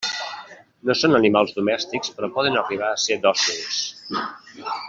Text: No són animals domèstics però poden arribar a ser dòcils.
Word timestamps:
No 0.89 0.95
són 1.01 1.17
animals 1.19 1.53
domèstics 1.59 2.15
però 2.17 2.31
poden 2.39 2.57
arribar 2.65 2.91
a 2.93 2.99
ser 3.07 3.21
dòcils. 3.27 3.81